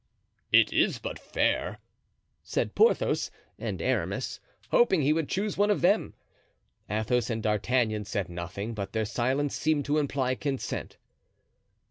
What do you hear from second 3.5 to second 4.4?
and Aramis,